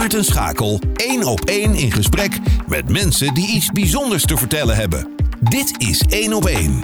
[0.00, 5.14] Maarten Schakel één op één in gesprek met mensen die iets bijzonders te vertellen hebben.
[5.40, 6.80] Dit is één op één.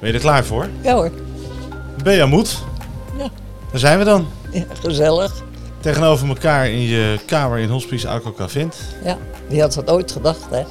[0.00, 0.68] Ben je er klaar voor?
[0.80, 1.10] Ja hoor.
[2.02, 2.58] Bea Moed,
[3.18, 3.28] Ja,
[3.70, 4.26] daar zijn we dan.
[4.52, 5.42] ja gezellig.
[5.80, 8.76] Tegenover elkaar in je kamer in Hospice Arco Cavent.
[9.04, 9.18] Ja,
[9.48, 10.62] wie had dat ooit gedacht, hè?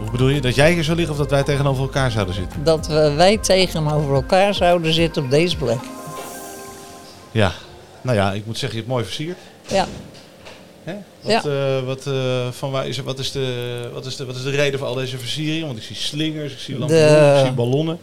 [0.00, 0.40] Hoe bedoel je?
[0.40, 2.64] Dat jij hier zou liggen of dat wij tegenover elkaar zouden zitten?
[2.64, 5.78] Dat we, wij tegenover elkaar zouden zitten op deze plek.
[7.30, 7.52] Ja.
[8.00, 9.38] Nou ja, ik moet zeggen, je hebt mooi versierd.
[9.68, 9.86] Ja,
[10.84, 10.94] Hè?
[11.20, 14.42] Wat, eh, wat, eh, van waar is, wat, is de, wat, is de, wat is
[14.42, 15.66] de reden voor al deze versieringen?
[15.66, 17.98] Want ik zie slingers, ik zie lampen, ik zie ballonnen.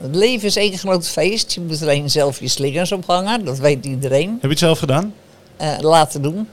[0.00, 1.52] het leven is één groot feest.
[1.52, 4.30] Je moet alleen zelf je slingers ophangen, dat weet iedereen.
[4.30, 5.14] Heb je het zelf gedaan?
[5.56, 6.48] Eh, laten doen.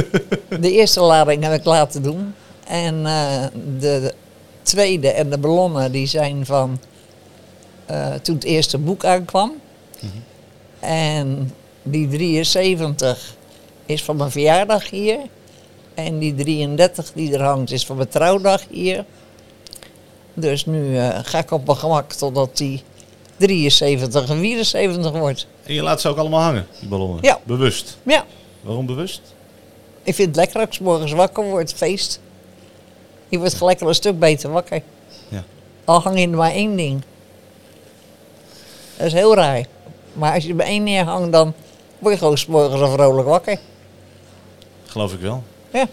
[0.60, 2.34] de eerste lading heb ik laten doen.
[2.66, 3.02] En
[3.78, 4.14] de
[4.62, 6.80] tweede en de ballonnen die zijn van
[8.22, 9.52] toen het eerste boek aankwam.
[10.80, 11.52] En
[11.82, 13.35] die 73
[13.86, 15.18] is van mijn verjaardag hier.
[15.94, 19.04] En die 33 die er hangt is van mijn trouwdag hier.
[20.34, 22.82] Dus nu eh, ga ik op mijn gemak totdat die
[23.36, 25.46] 73 en 74 wordt.
[25.64, 27.18] En je laat ze ook allemaal hangen, die ballonnen?
[27.22, 27.40] Ja.
[27.44, 27.98] Bewust.
[28.02, 28.24] Ja,
[28.60, 29.20] Waarom bewust?
[30.02, 32.20] ik vind het lekker als ik morgens wakker word, feest.
[33.28, 34.82] Je wordt gelijk al een stuk beter wakker.
[35.28, 35.44] Ja.
[35.84, 37.02] Al hang je er maar één ding.
[38.96, 39.66] Dat is heel raar.
[40.12, 41.54] Maar als je er maar één neerhangt, dan
[41.98, 43.58] word je gewoon 's morgens al vrolijk wakker.
[44.96, 45.42] Geloof ik wel.
[45.72, 45.88] Ja.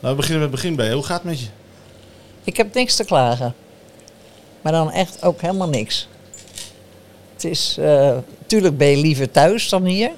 [0.00, 0.92] Nou, we beginnen met het begin bij.
[0.92, 1.46] Hoe gaat het met je?
[2.44, 3.54] Ik heb niks te klagen.
[4.60, 6.08] Maar dan echt ook helemaal niks.
[7.34, 10.10] Het is, eh tuurlijk ben je liever thuis dan hier.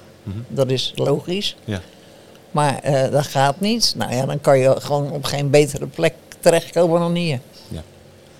[0.47, 1.55] Dat is logisch.
[1.63, 1.81] Ja.
[2.51, 3.93] Maar eh, dat gaat niet.
[3.97, 7.39] Nou ja, dan kan je gewoon op geen betere plek terechtkomen dan hier.
[7.67, 7.83] Ja.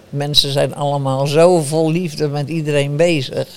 [0.09, 3.36] Mensen zijn allemaal zo vol liefde met iedereen bezig.
[3.36, 3.48] Dat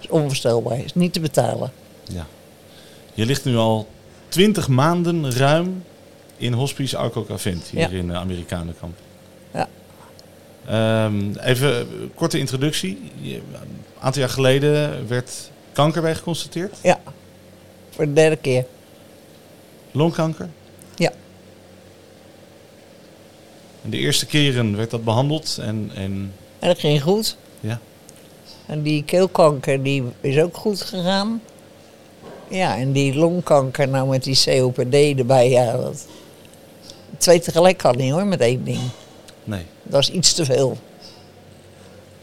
[0.00, 0.78] is onvoorstelbaar.
[0.78, 1.72] is niet te betalen.
[2.08, 2.26] ja.
[3.14, 3.86] Je ligt nu al
[4.32, 5.82] 20 maanden ruim
[6.36, 7.88] in Hospice Arco Cavent, hier Ja.
[7.88, 8.96] in de Amerikanenkamp.
[9.54, 9.68] Ja.
[10.66, 12.98] Ehm, even een korte introductie.
[13.22, 13.42] Een
[14.00, 16.76] aantal jaar geleden werd kanker bij geconstateerd.
[16.82, 17.00] Ja.
[17.90, 18.64] Voor de derde keer.
[19.90, 20.48] Longkanker.
[20.96, 21.12] Ja.
[23.84, 27.36] En de eerste keren werd dat behandeld en, en En dat ging goed.
[27.60, 27.80] ja.
[28.66, 31.42] En die keelkanker die is ook goed gegaan.
[32.52, 35.50] Ja, en die longkanker nou met die COPD erbij.
[35.50, 36.06] Ja, dat...
[37.18, 38.80] Twee tegelijk kan niet hoor, met één ding.
[39.44, 39.62] Nee.
[39.82, 40.76] Dat is iets te veel.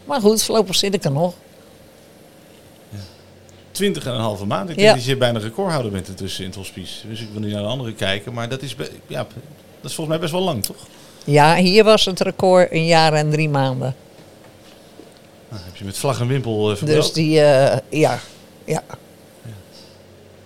[0.04, 1.34] Maar goed, voorlopig zit ik er nog.
[3.70, 4.70] 20 en een halve maand.
[4.70, 4.82] Ik Ja.
[4.82, 7.08] denk dat je bijna recordhouder bent intussen in het hospice.
[7.08, 8.32] Dus ik wil niet naar de andere kijken.
[8.32, 8.76] Maar dat is,
[9.06, 9.18] ja,
[9.80, 10.76] dat is volgens mij best wel lang, toch?
[11.24, 13.94] Ja, hier was het record een jaar en drie maanden.
[15.48, 16.94] Nou, heb je met vlag en wimpel verbroken.
[17.02, 18.18] Dus die, eh, ja,
[18.64, 18.82] ja.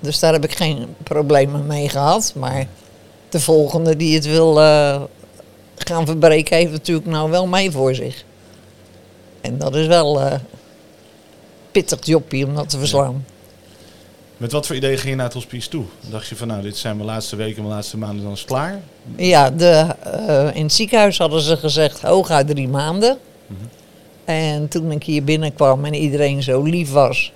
[0.04, 2.32] Dus daar heb ik geen problemen mee gehad.
[2.36, 2.66] Maar
[3.28, 5.02] de volgende die het wil eh,
[5.76, 8.24] gaan verbreken, heeft natuurlijk nou wel mij voor zich.
[9.40, 10.34] En dat is wel eh
[11.74, 13.24] pittig joppie om dat te verslaan.
[14.36, 15.84] Met wat voor ideeën ging je naar het hospice toe?
[16.10, 18.48] Dacht je van nou, dit zijn mijn laatste weken, mijn laatste maanden, dan is het
[18.48, 18.80] klaar?
[19.16, 23.18] Ja, de, eh, in het ziekenhuis hadden ze gezegd hooguit drie maanden.
[24.24, 27.32] En toen ik hier binnenkwam en iedereen zo lief was,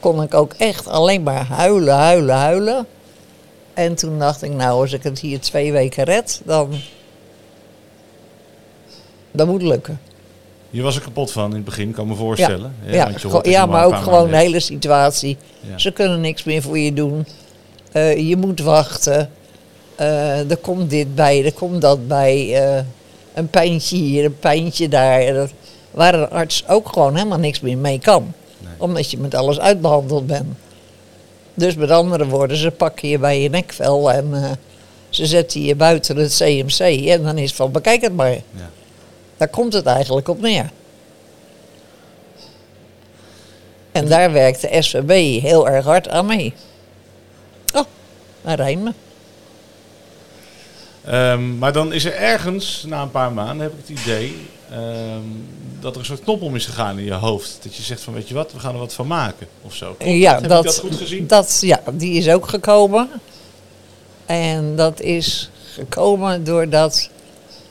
[0.00, 2.86] kon ik ook echt alleen maar huilen, huilen, huilen.
[3.74, 6.70] En toen dacht ik, nou, als ik het hier twee weken red, dan.
[9.30, 10.00] dat moet lukken.
[10.70, 12.74] Je was er kapot van in het begin, kan me voorstellen.
[12.96, 13.04] ja,
[13.52, 15.36] ja maar ook gewoon de hele situatie.
[15.76, 17.26] Ze kunnen niks meer voor je doen.
[17.92, 19.30] Eh, je moet wachten.
[19.96, 22.54] Eh, er komt dit bij, er komt dat bij.
[22.76, 22.84] eh,
[23.34, 25.32] een pijntje hier, een pijntje daar.
[25.34, 25.52] Dat-
[25.90, 28.32] waar een arts ook gewoon helemaal niks meer mee kan.
[28.58, 28.72] Nee.
[28.78, 30.56] Omdat je met alles uitbehandeld bent.
[31.54, 34.50] Dus met andere woorden, ze pakken je bij je nekvel en eh,
[35.08, 37.06] ze zetten je buiten het CMC.
[37.06, 38.30] En dan is het van, bekijk het maar.
[38.30, 38.70] Ja.
[39.36, 40.70] Daar komt het eigenlijk op neer.
[43.92, 46.54] En daar werkt de SVB heel erg hard aan mee.
[47.74, 47.84] Oh,
[48.42, 48.92] daar rijmt me.
[51.04, 54.36] Ehm, maar dan is er ergens, na een paar maanden, heb ik het idee
[54.70, 55.22] ehm,
[55.80, 57.58] dat er een soort knop om is gegaan in je hoofd.
[57.62, 59.96] Dat je zegt van, weet je wat, we gaan er wat van maken of zo.
[59.98, 61.26] Ja, Heb ik dat goed gezien?
[61.26, 63.08] Dat, ja, die is ook gekomen.
[64.26, 67.10] En dat is gekomen doordat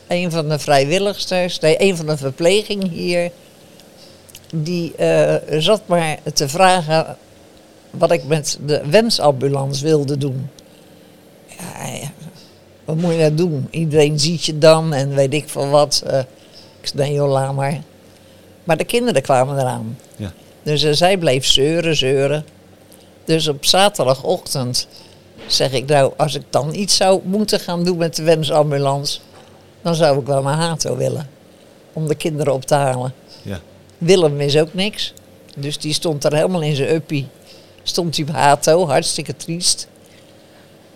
[0.08, 3.30] een van de vrijwilligsters, nee, een van de verpleging hier,
[4.54, 7.16] die eh, zat maar te vragen
[7.90, 10.50] wat ik met de wensambulance wilde doen.
[11.46, 12.10] Ja, ja,
[12.84, 13.68] wat moet je nou doen?
[13.70, 16.02] Iedereen ziet je dan en weet ik van wat.
[16.06, 16.18] eh,
[16.80, 17.80] ik zei, nee joh, laat maar.
[18.68, 19.98] Maar de kinderen kwamen eraan.
[20.16, 20.32] Ja.
[20.62, 22.44] Dus eh, zij bleef zeuren, zeuren.
[23.24, 24.88] Dus op zaterdagochtend
[25.46, 29.18] Zeg ik nou, als ik dan iets zou moeten gaan doen met de wensambulance,
[29.82, 31.28] dan zou ik wel naar Hato willen.
[31.92, 33.12] Om de kinderen op te halen.
[33.42, 33.60] Ja.
[33.98, 35.12] Willem is ook niks.
[35.56, 37.26] Dus die stond er helemaal in zijn uppie.
[37.82, 39.88] Stond hij op Hato, hartstikke triest.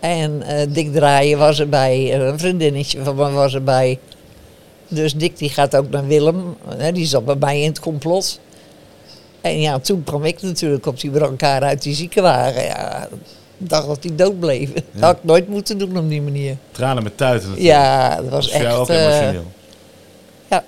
[0.01, 3.99] En eh Dick Draaien was erbij, een vriendinnetje van me was erbij.
[4.95, 8.39] Dus Dick die gaat ook naar Willem, hè, die zat bij mij in het complot.
[9.41, 12.63] En ja, toen kwam ik natuurlijk op die brancard uit die ziekenwagen.
[12.65, 13.09] Ja,
[13.59, 14.73] ik dacht dat hij dood bleef.
[14.73, 16.57] Dat had ik nooit moeten doen op die manier.
[16.71, 17.77] Tranen met tuiten natuurlijk.
[17.77, 18.99] Ja, dat was Dat voor jou ook echt...
[18.99, 19.45] eh, emotioneel.
[20.51, 20.65] ja,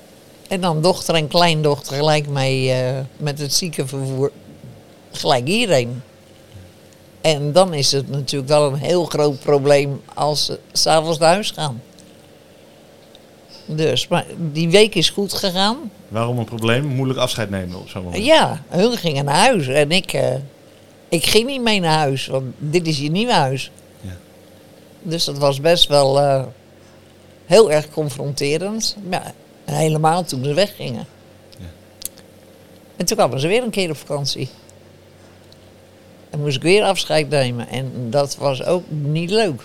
[0.49, 4.31] en dan dochter en kleindochter gelijk mee eh, met het ziekenvervoer.
[5.13, 6.03] Gelijk hierheen.
[7.21, 11.51] En dan is het natuurlijk wel een heel groot probleem als ze s'avonds naar huis
[11.51, 11.83] gaan.
[13.67, 15.91] Dus, maar die week is goed gegaan.
[16.09, 16.85] Waarom een probleem?
[16.85, 18.25] Moeilijk afscheid nemen op zo'n moment.
[18.25, 20.35] Ja, hun gingen naar huis en ik, eh,
[21.09, 23.71] ik ging niet mee naar huis, want dit is je nieuwe huis.
[24.01, 24.17] Ja.
[25.03, 26.45] Dus dat was best wel eh,
[27.47, 28.97] heel erg confronterend.
[29.11, 29.33] Ja,
[29.65, 31.07] helemaal toen ze weggingen.
[31.59, 31.67] Ja.
[32.97, 34.49] En toen kwamen ze weer een keer op vakantie.
[36.31, 37.69] En moest ik weer afscheid nemen.
[37.69, 39.63] En dat was ook niet leuk.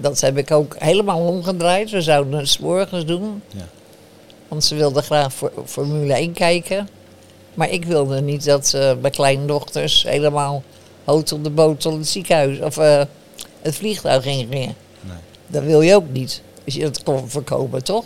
[0.00, 1.90] Dat heb ik ook helemaal omgedraaid.
[1.90, 3.42] We zouden het morgens doen.
[3.48, 3.68] Ja.
[4.48, 6.88] Want ze wilden graag voor Formule 1 kijken.
[7.54, 10.62] Maar ik wilde niet dat ze mijn kleindochters helemaal
[11.04, 13.02] hout op de boot tot het ziekenhuis of eh,
[13.62, 14.48] het vliegtuig gingen.
[14.48, 14.74] Nee.
[15.46, 16.42] Dat wil je ook niet.
[16.64, 18.04] Als je dat kon voorkomen, toch?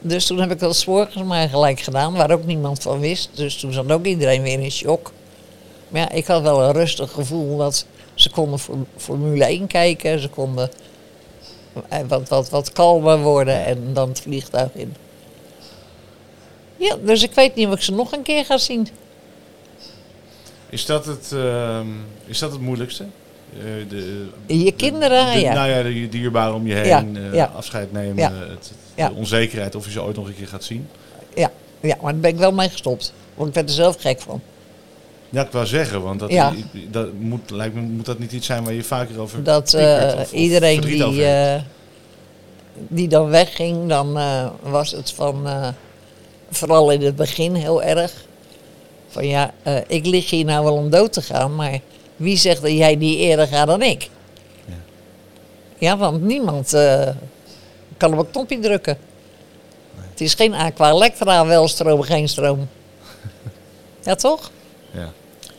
[0.00, 3.30] Dus toen heb ik dat 's morgens maar gelijk gedaan, waar ook niemand van wist.
[3.34, 5.12] Dus toen zat ook iedereen weer in shock.
[5.88, 7.86] Maar ja, ik had wel een rustig gevoel dat
[8.16, 10.20] ze konden voor Formule 1 kijken.
[10.20, 10.70] Ze konden
[11.88, 14.94] eh, wat, wat, wat kalmer worden en dan het vliegtuig in.
[16.76, 18.88] Ja, dus ik weet niet of ik ze nog een keer ga zien.
[20.68, 21.86] Is dat het, ehm,
[22.26, 23.04] is dat het moeilijkste?
[23.58, 25.52] Eh, de, Je kinderen, de, ja.
[25.54, 27.52] Nou ja, de dierbaren om je heen, Ja, eh, ja.
[27.56, 28.32] afscheid nemen, Ja.
[28.32, 30.88] het, de onzekerheid of je ze ooit nog een keer gaat zien.
[31.34, 33.12] Ja, ja, maar daar ben ik wel mee gestopt.
[33.34, 34.40] Want ik werd er zelf gek van.
[35.30, 36.52] Ja, ik wou zeggen, want dat, Ja.
[36.90, 40.14] dat moet, lijkt me, moet dat niet iets zijn waar je vaker over Dat of-
[40.20, 41.60] of iedereen die, eh,
[42.74, 45.46] die dan wegging, dan eh, was het van,
[46.50, 48.12] vooral in het begin heel erg.
[49.08, 49.50] Van ja,
[49.86, 51.78] ik lig hier nou wel om dood te gaan, maar
[52.16, 54.10] wie zegt dat jij die eerder gaat dan ik?
[54.64, 54.74] Ja.
[55.78, 56.70] Ja, want niemand
[57.96, 58.98] kan op een knopje drukken.
[60.10, 62.68] Het is geen aqua electra, wel stroom, geen stroom.
[64.04, 64.50] ja, toch?
[64.90, 65.12] Ja.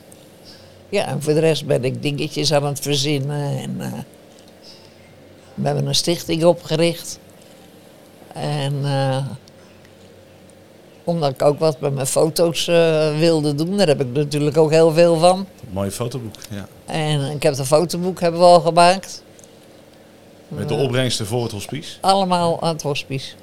[0.89, 3.57] Ja, en voor de rest ben ik dingetjes aan het verzinnen.
[3.57, 3.91] En, eh,
[5.53, 7.19] we hebben een stichting opgericht.
[8.33, 9.25] En eh,
[11.03, 14.71] omdat ik ook wat met mijn foto's eh, wilde doen, daar heb ik natuurlijk ook
[14.71, 15.45] heel veel van.
[15.69, 16.67] Mooie fotoboek, ja.
[16.85, 19.23] En ik heb een fotoboek hebben we al gemaakt.
[20.49, 21.97] Met de opbrengsten voor het hospice.
[22.01, 23.35] Allemaal aan het hospice.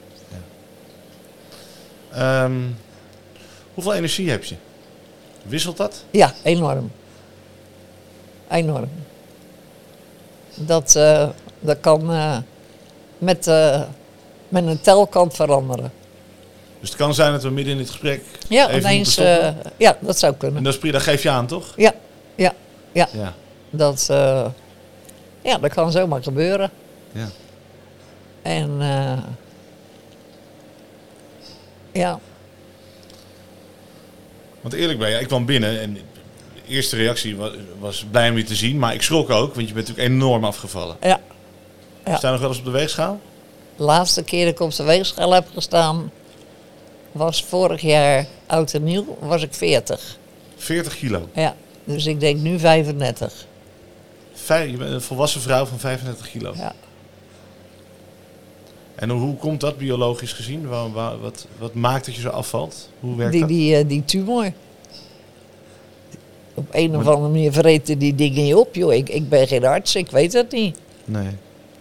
[2.12, 2.60] Ehm,
[3.74, 4.54] hoeveel energie heb je?
[5.42, 6.04] Wisselt dat?
[6.10, 6.90] Ja, enorm.
[8.50, 8.88] Enorm.
[10.54, 11.28] Dat, eh,
[11.60, 12.36] dat kan eh,
[13.18, 13.82] met, eh,
[14.48, 15.92] met een telkant veranderen.
[16.80, 19.14] Dus het kan zijn dat we midden in het gesprek Ja, even ineens.
[19.76, 20.62] ja, dat zou en kunnen.
[20.62, 21.72] dat, is dat geef je aan, toch?
[21.76, 21.92] Ja,
[22.34, 22.52] ja,
[22.92, 23.08] ja.
[23.12, 23.34] Ja.
[23.70, 24.06] Dat,
[25.42, 26.70] ja, dat kan zomaar gebeuren.
[27.16, 27.28] Ja.
[28.42, 29.18] En eh,
[31.92, 32.18] ja,
[34.60, 36.00] Want eerlijk ben je, ik kwam binnen en de
[36.68, 38.78] eerste reactie was, was blij om je te zien.
[38.78, 40.96] Maar ik schrok ook, want je bent natuurlijk enorm afgevallen.
[41.00, 41.20] ja.
[42.04, 42.16] Ja.
[42.16, 43.20] Sta je nog wel eens op de weegschaal?
[43.76, 46.10] De laatste keer dat ik op de weegschaal heb gestaan,
[47.12, 50.18] was vorig jaar oud en nieuw, was ik 40.
[50.56, 51.28] 40 kilo.
[51.34, 51.54] Ja,
[51.84, 53.46] dus ik denk nu 35.
[54.34, 56.52] Vij- je bent een volwassen vrouw van 35 kilo.
[56.56, 56.72] Ja.
[58.96, 60.68] En hoe, komt dat biologisch gezien?
[60.68, 62.88] Waar, waar- wat, wat maakt dat je zo afvalt?
[63.00, 63.48] Hoe werkt Die, dat?
[63.48, 64.52] die, eh, die tumor.
[66.54, 68.92] Op een of andere manier vreten die dingen je op, joh.
[68.94, 70.78] Ik, ik ben geen arts, ik weet het niet.
[71.04, 71.28] Nee.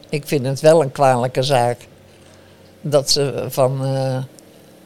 [0.10, 1.78] Ik vind het wel een kwalijke zaak.
[2.82, 4.18] Dat ze van eh,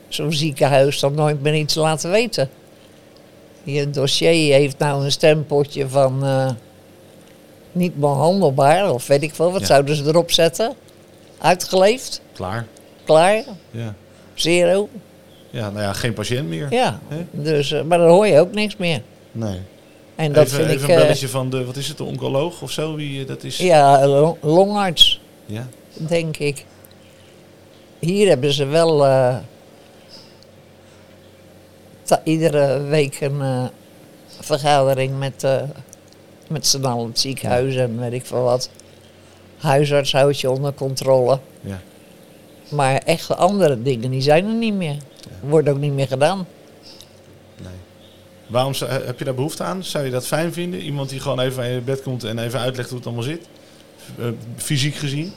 [0.08, 2.50] zo'n ziekenhuis dan nooit meer iets laten weten.
[3.64, 6.50] Je dossier heeft nou een stempeltje van eh,
[7.72, 9.52] niet behandelbaar, of weet ik veel.
[9.52, 9.66] Wat Ja.
[9.68, 10.74] zouden ze erop zetten?
[11.42, 12.22] Uitgeleefd?
[12.34, 12.66] Klaar.
[13.04, 13.44] Klaar?
[13.72, 13.94] Ja.
[14.34, 14.90] Zero?
[15.50, 16.68] ja, nou ja, geen patiënt meer.
[16.74, 17.00] Ja,
[17.32, 19.02] dus, eh, maar dan hoor je ook niks meer.
[19.32, 19.60] Nee.
[20.16, 20.90] En dat even vind even ik...
[20.90, 22.96] een eh, belletje van de, wat is het, de oncoloog of zo?
[22.96, 23.58] Wie eh, dat is?
[23.58, 25.22] ja, lo- longarts.
[25.46, 25.68] Ja.
[25.94, 26.66] denk ik.
[28.00, 29.06] Hier hebben ze wel
[32.24, 33.64] iedere week een eh,
[34.40, 35.48] vergadering met,
[36.50, 38.70] met z'n allen het ziekenhuis en weet ik veel wat.
[39.60, 41.40] Huisarts houdt je onder controle.
[41.62, 41.82] ja.
[42.70, 44.96] Maar echt andere dingen, die zijn er niet meer.
[45.42, 46.48] Wordt ook niet meer gedaan.
[47.62, 47.72] Nee.
[48.48, 49.84] Waarom zou- heb je daar behoefte aan?
[49.84, 50.80] Zou je dat fijn vinden?
[50.80, 53.48] Iemand die gewoon even in je bed komt en even uitlegt hoe het allemaal zit?
[54.20, 54.26] Eh,
[54.56, 55.34] fysiek gezien?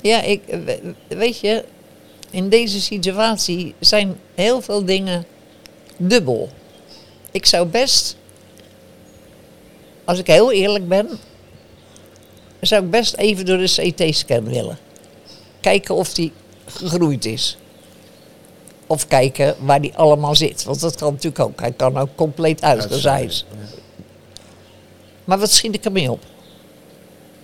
[0.00, 1.64] Ja, ik, we- weet je,
[2.30, 5.24] in deze situatie zijn heel veel dingen
[5.96, 6.48] dubbel.
[7.30, 8.16] Ik zou best,
[10.04, 11.08] als ik heel eerlijk ben,
[12.60, 14.78] zou ik best even door de CT-scan willen.
[15.60, 16.32] Kijken of die
[16.66, 17.56] gegroeid is.
[18.86, 20.64] Of kijken waar die allemaal zit.
[20.64, 21.60] Want dat kan natuurlijk ook.
[21.60, 23.44] Hij kan ook compleet uitgezaaid.
[23.50, 23.56] Ja.
[25.24, 26.22] Maar wat schiet ik ermee op?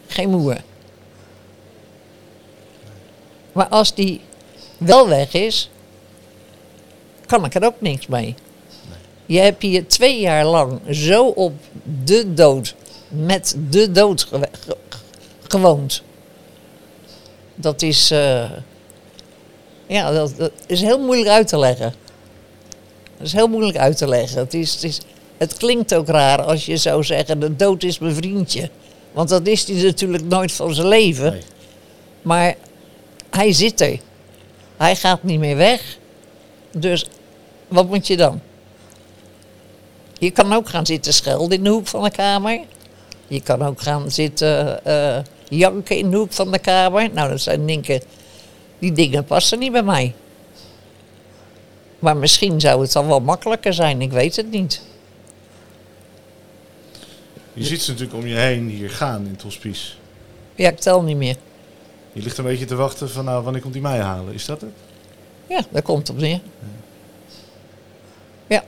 [0.06, 0.56] Geen moer.
[3.52, 4.20] Maar als die
[4.78, 5.70] wel weg is,
[7.26, 8.34] kan ik er ook niks mee.
[9.26, 11.52] Je hebt hier twee jaar lang zo op
[12.04, 12.74] de dood,
[13.08, 14.48] met de dood ge-
[15.48, 16.02] gewoond.
[17.54, 18.50] Dat is, eh,
[19.86, 21.94] ja, dat, dat is heel moeilijk uit te leggen.
[23.16, 24.38] Dat is heel moeilijk uit te leggen.
[24.38, 25.00] Het, is, het, is,
[25.36, 28.70] het klinkt ook raar als je zou zeggen, de dood is mijn vriendje.
[29.12, 31.32] Want dat is hij natuurlijk nooit van zijn leven.
[31.32, 31.42] Nee.
[32.22, 32.54] Maar
[33.30, 33.98] hij zit er.
[34.76, 35.98] Hij gaat niet meer weg.
[36.70, 37.06] Dus
[37.68, 38.40] wat moet je dan?
[40.18, 42.60] Je kan ook gaan zitten schelden in de hoek van de kamer.
[43.26, 47.10] Je kan ook gaan zitten eh, janken in de hoek van de kamer.
[47.12, 48.02] Nou, dat zijn dingen,
[48.78, 50.14] die dingen passen niet bij mij.
[51.98, 54.82] Maar misschien zou het dan wel makkelijker zijn, ik weet het niet.
[57.52, 59.92] Je ziet ze natuurlijk om je heen hier gaan in het hospice.
[60.54, 61.36] Ja, ik tel niet meer.
[62.12, 64.34] Je ligt een beetje te wachten van nou, wanneer komt hij mij halen?
[64.34, 64.70] Is dat het?
[65.46, 66.40] Ja, daar komt op neer.
[68.46, 68.64] Ja.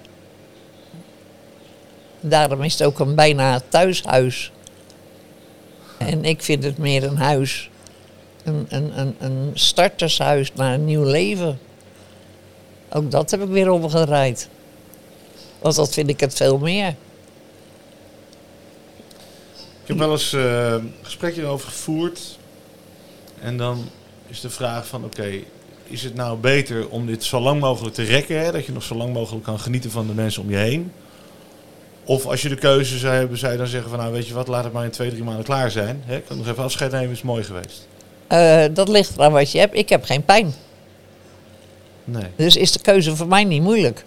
[2.21, 4.53] Daarom is het ook een bijna thuishuis.
[6.09, 7.71] En ik vind het meer een huis.
[8.45, 11.59] Een, een, een, een startershuis naar een nieuw leven.
[12.93, 14.49] Ook dat heb ik weer omgedraaid.
[15.59, 16.89] Want dat vind ik het veel meer.
[19.83, 22.39] Ik heb wel eens eh, een gesprekje erover gevoerd.
[23.41, 23.89] En dan
[24.27, 25.41] is de vraag van oké,
[25.85, 28.41] is het nou beter om dit zo lang mogelijk te rekken?
[28.41, 28.53] Hè?
[28.53, 30.93] Dat je nog zo lang mogelijk kan genieten van de mensen om je heen.
[32.09, 34.35] Of als je de keuze zou hebben, zou je dan zeggen van nou weet je
[34.35, 36.03] wat, laat het maar in twee, drie maanden klaar zijn.
[36.07, 36.17] Hè?
[36.17, 37.87] Ik kan nog even afscheid nemen, is mooi geweest.
[38.27, 39.77] Eh, dat ligt eraan wat je hebt.
[39.77, 40.55] Ik heb geen pijn.
[42.05, 42.25] Nee.
[42.37, 44.05] Dus is de keuze voor mij niet moeilijk.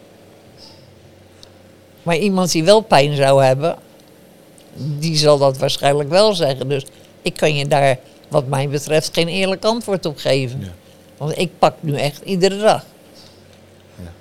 [2.03, 3.75] Maar iemand die wel pijn zou hebben,
[4.73, 6.69] die zal dat waarschijnlijk wel zeggen.
[6.69, 6.85] Dus
[7.21, 10.59] ik kan je daar, wat mij betreft, geen eerlijk antwoord op geven.
[10.59, 10.73] Ja.
[11.17, 12.85] Want ik pak nu echt iedere dag.
[14.03, 14.11] Ja.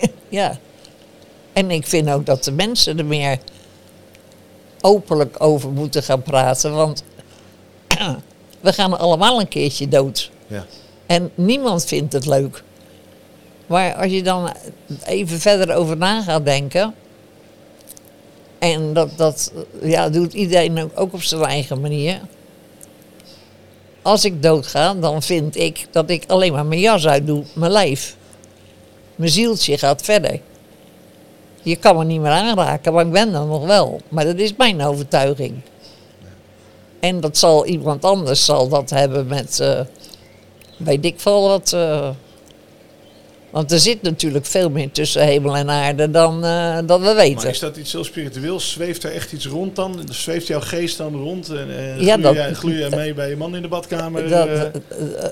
[0.28, 0.58] ja.
[1.52, 3.38] En ik vind ook dat de mensen er meer
[4.80, 6.74] openlijk over moeten gaan praten.
[6.74, 7.04] Want
[8.60, 10.30] we gaan allemaal een keertje dood.
[10.46, 10.66] Ja.
[11.06, 12.62] En niemand vindt het leuk.
[13.66, 14.52] Maar als je dan
[15.04, 16.94] even verder over na gaat denken.
[18.58, 19.52] En dat, dat
[19.82, 22.20] ja, doet iedereen ook- op zijn eigen manier.
[24.02, 28.16] Als ik doodga, dan vind ik dat ik alleen maar mijn jas uitdoe, mijn lijf.
[29.14, 30.40] Mijn zieltje gaat verder.
[31.62, 34.00] Je kan me niet meer aanraken, maar ik ben er nog wel.
[34.08, 35.60] Maar dat is mijn overtuiging.
[37.00, 39.80] En dat zal iemand anders zal dat hebben met, eh,
[40.76, 42.08] weet ik veel wat, eh,
[43.50, 47.34] Want er zit natuurlijk veel meer tussen hemel en aarde dan, eh, dan we weten.
[47.34, 48.70] Maar is dat iets heel spiritueels?
[48.70, 50.00] Zweeft er echt iets rond dan?
[50.10, 51.48] Zweeft jouw geest dan rond?
[51.48, 54.28] En, en Ja, dat- jij, gloei jij mee bij je man in de badkamer?
[54.28, 54.62] Dat, eh?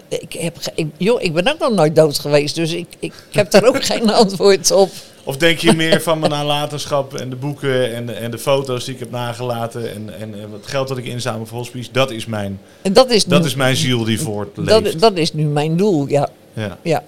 [0.09, 3.51] ik, heb, ik, joh, ik ben ook nog nooit dood geweest, dus ik, ik, heb
[3.51, 4.91] daar ook geen antwoord op.
[5.25, 8.85] Of denk je meer van mijn nalatenschap en de boeken en de, en de foto's
[8.85, 12.61] die ik heb nagelaten en, en, geld dat ik inzamel voor hospice, dat is mijn,
[12.83, 14.69] En dat is, dat nu, is mijn ziel die voortleeft.
[14.85, 16.29] dat, dat is nu mijn doel, ja.
[16.53, 16.79] ja.
[16.83, 17.03] ja.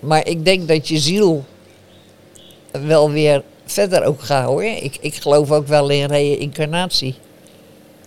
[0.00, 1.44] Maar ik denk dat je ziel
[2.70, 4.64] wel weer verder ook gaat hoor.
[4.64, 7.14] Ik, ik geloof ook wel in reïncarnatie.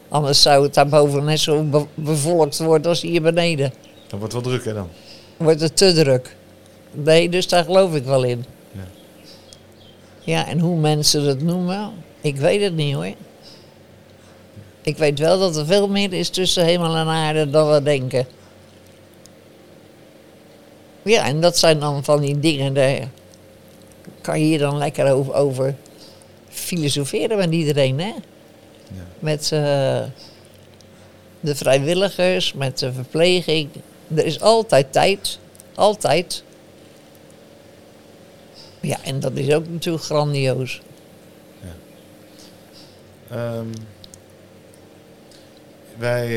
[0.10, 3.74] Anders zou het daarboven net zo be- bevolkt worden als hier beneden.
[4.08, 4.90] Dat wordt wel druk hè dan.
[5.38, 6.36] Wordt het te druk.
[6.92, 8.46] Nee, dus daar geloof ik wel in.
[8.72, 8.88] Ja.
[10.20, 13.14] Ja, en hoe mensen het noemen, ik weet het niet hoor.
[14.82, 18.26] Ik weet wel dat er veel meer is tussen hemel en aarde dan we denken.
[21.04, 23.08] Ja, en dat zijn dan van die dingen, daar
[24.22, 25.76] kan je hier dan lekker over, over
[26.50, 28.14] filosoferen met iedereen, hè?
[29.20, 30.02] Met eh,
[31.40, 33.70] de vrijwilligers, met de verpleging.
[34.16, 35.40] Er is altijd tijd,
[35.76, 36.44] altijd.
[38.80, 40.82] Ja, en dat is ook natuurlijk grandioos.
[43.30, 43.68] Ehm,
[45.98, 46.28] wij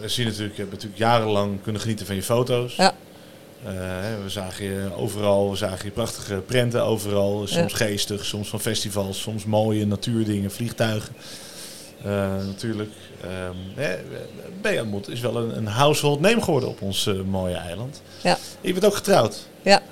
[0.00, 2.76] we zien natuurlijk, je hebt natuurlijk jarenlang kunnen genieten van je foto's.
[2.76, 2.94] Ja.
[3.64, 3.72] Eh,
[4.22, 7.46] we zagen je overal, we zagen je prachtige prenten overal.
[7.46, 11.14] Soms geestig, soms van festivals, soms mooie natuurdingen, vliegtuigen.
[12.04, 12.90] Eh, natuurlijk.
[14.60, 18.02] Beamont is wel een, een household name geworden op ons eh, mooie eiland.
[18.22, 18.38] Ja.
[18.60, 19.82] Je bent ook getrouwd Ja,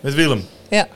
[0.00, 0.44] met Willem.
[0.70, 0.88] ja,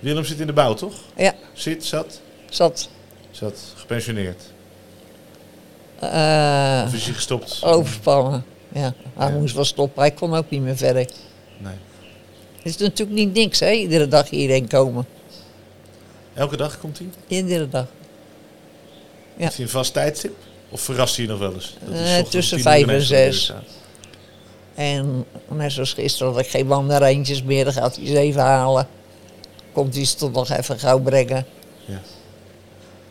[0.00, 0.94] Willem zit in de bouw, toch?
[1.16, 2.88] ja, Zit, zat, zat.
[3.30, 4.42] zat gepensioneerd.
[6.00, 7.60] Of is hij gestopt?
[7.64, 8.44] overspannen.
[8.72, 9.38] Ja, hij Ja.
[9.38, 10.00] moest wel stoppen.
[10.02, 11.06] Hij kon ook niet meer verder.
[11.64, 11.74] Nee.
[12.56, 13.70] Het is natuurlijk niet niks, hè?
[13.70, 15.06] Iedere dag hierheen komen.
[16.34, 17.08] Elke dag komt hij?
[17.26, 17.86] Iedere dag.
[19.36, 19.42] Ja.
[19.42, 20.34] Heeft hij een vast tijdstip?
[20.68, 21.76] Of verrast hij nog wel eens?
[21.84, 23.52] Dat Eh, tussen vijf en zes.
[24.74, 27.64] En net zoals gisteren had ik geen mandarijntjes meer.
[27.64, 28.88] Dan gaat hij ze even halen.
[29.72, 31.46] Komt hij ze toch nog even gauw brengen.
[31.84, 32.00] Ja.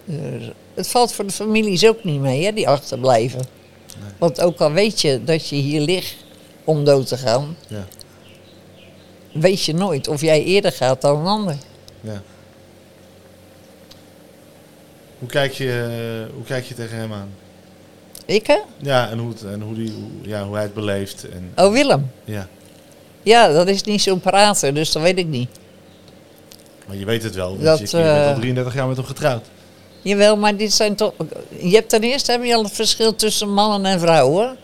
[0.06, 3.46] Dus het valt voor de families ook niet mee, hè, die achterblijven.
[4.02, 4.12] Nee.
[4.18, 6.16] Want ook al weet je dat je hier ligt
[6.64, 7.86] om dood te gaan, Ja.
[9.34, 11.56] Weet je nooit of jij eerder gaat dan een ander.
[12.02, 12.22] Ja.
[15.20, 15.70] Hoe kijk, je,
[16.28, 17.30] eh, hoe kijk je tegen hem aan?
[18.26, 18.58] Ik hè?
[18.78, 21.30] Ja, en hoe, het, en hoe, die, hoe, ja, hoe hij het beleeft.
[21.30, 22.12] En, Oh Willem.
[22.26, 22.48] ja.
[23.24, 25.50] Ja, dat is niet zo'n prater, dus dat weet ik niet.
[26.88, 28.98] Maar je weet het wel, want Dat, je, je bent al eh, 33 jaar met
[28.98, 29.46] hem getrouwd.
[30.02, 31.14] Jawel, maar dit zijn toch.
[31.60, 34.58] Je hebt ten eerste heb je al het verschil tussen mannen en vrouwen.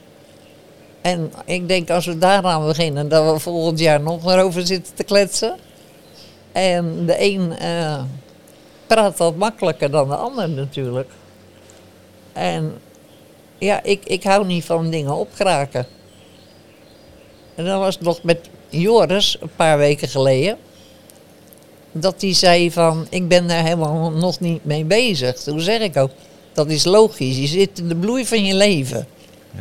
[1.01, 5.03] En ik denk als we daaraan beginnen, dat we volgend jaar nog erover zitten te
[5.03, 5.55] kletsen.
[6.51, 8.01] En de een eh,
[8.87, 11.09] praat wat makkelijker dan de ander natuurlijk.
[12.33, 12.77] En
[13.57, 15.87] ja, ik, ik hou niet van dingen opkraken.
[17.55, 20.57] En dan was het nog met Joris een paar weken geleden.
[21.91, 25.35] Dat hij zei van, ik ben daar helemaal nog niet mee bezig.
[25.35, 26.11] Toen zeg ik ook,
[26.53, 27.37] dat is logisch.
[27.37, 29.07] Je zit in de bloei van je leven.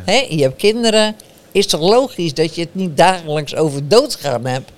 [0.05, 1.15] Je hebt kinderen.
[1.51, 4.71] Is toch logisch dat je het niet dagelijks over doodgaan hebt.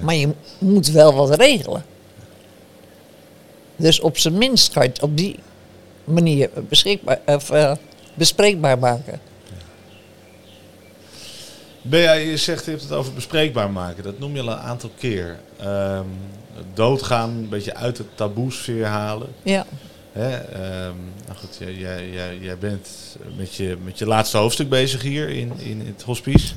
[0.00, 1.84] Maar je moet wel wat regelen.
[3.76, 5.36] Dus op zijn minst kan je het op die
[6.04, 7.72] manier beschikbaar, of, eh,
[8.14, 9.20] bespreekbaar maken.
[11.82, 14.02] Bea, je zegt, je hebt het over bespreekbaar maken.
[14.02, 15.38] Dat noem je al een aantal keer.
[15.56, 16.06] Ehm,
[16.74, 19.28] doodgaan, een beetje uit de taboesfeer halen.
[19.42, 19.66] Ja,
[20.18, 22.88] Hè, ehm, nou goed, jij, jij, jij, bent
[23.36, 26.54] met je, met je laatste hoofdstuk bezig hier in, in het hospice.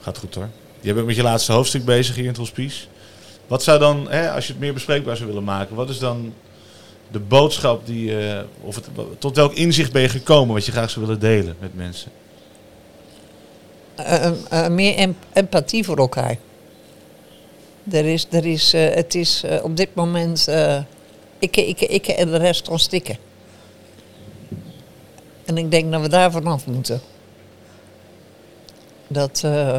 [0.00, 0.48] Gaat goed hoor.
[0.80, 2.86] Jij bent met je laatste hoofdstuk bezig hier in het hospice.
[3.46, 6.34] Wat zou dan, hè, als je het meer bespreekbaar zou willen maken, wat is dan
[7.10, 8.80] de boodschap die, eh, of
[9.18, 12.10] tot welk inzicht ben je gekomen wat je graag zou willen delen met mensen?
[13.94, 16.36] Eh, eh, meer em- empathie voor elkaar.
[17.90, 20.48] Er is, er is, het is op dit moment
[21.40, 23.16] ik, ik, ik en de rest kan stikken.
[25.44, 27.00] En ik denk dat we daar vanaf moeten.
[29.08, 29.76] Dat eh,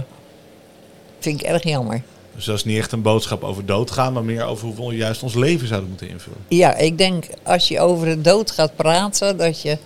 [1.20, 2.02] vind ik erg jammer.
[2.36, 5.24] Dus dat is niet echt een boodschap over doodgaan, maar meer over hoe we juist
[5.24, 6.40] ons leven zouden moeten invullen.
[6.48, 9.78] Ja, ik denk als je over de dood gaat praten, dat je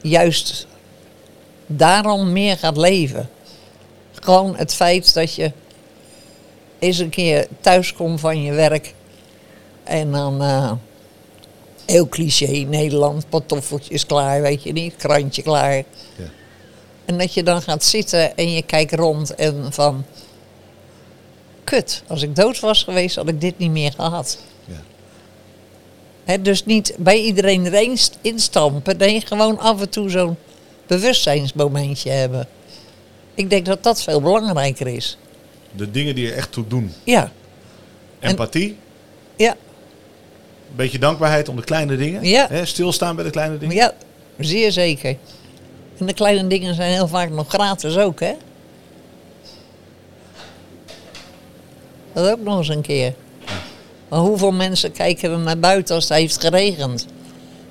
[0.00, 0.66] juist
[1.66, 3.28] daarom meer gaat leven.
[4.12, 5.52] Gewoon het feit dat je
[6.78, 8.94] eens een keer thuis komt van je werk
[9.84, 10.72] en dan eh,
[11.92, 15.74] heel cliché Nederland, pantoffeltjes klaar, weet je niet, krantje klaar.
[15.76, 15.84] Ja.
[17.04, 20.04] En dat je dan gaat zitten en je kijkt rond en van,
[21.64, 22.02] kut.
[22.06, 24.38] Als ik dood was geweest, had ik dit niet meer gehad.
[26.24, 26.36] Ja.
[26.36, 28.96] Dus niet bij iedereen erin st- instampen.
[28.96, 30.36] Nee, gewoon af en toe zo'n
[30.86, 32.48] bewustzijnsmomentje hebben.
[33.34, 35.18] Ik denk dat dat veel belangrijker is.
[35.76, 36.92] De dingen die er echt toe doen.
[37.04, 37.32] Ja,
[38.20, 38.76] Empathie,
[39.36, 39.56] ja,
[40.76, 42.24] beetje dankbaarheid om de kleine dingen.
[42.24, 42.46] Ja.
[42.48, 43.76] Hè, stilstaan bij de kleine dingen.
[43.76, 43.92] ja,
[44.38, 45.16] zeer zeker.
[45.98, 48.32] En de kleine dingen zijn heel vaak nog gratis ook, hè?
[52.12, 53.14] Dat ook nog eens een keer.
[54.08, 57.06] Maar hoeveel mensen kijken er naar buiten als het heeft geregend?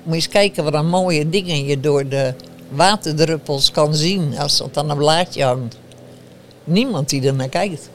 [0.02, 2.34] Moet je eens kijken wat een mooie dingen je door de
[2.68, 5.78] waterdruppels kan zien als dat aan een blaadje hangt.
[6.64, 7.90] Niemand die er naar kijkt.